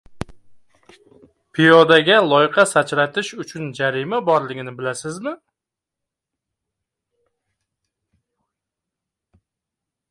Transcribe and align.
Piyodaga 1.57 2.15
loyqa 2.29 2.65
sachratish 2.71 3.29
uchun 3.43 3.67
jarima 3.81 4.21
borligini 4.31 4.75
bilasizmi? 4.81 5.35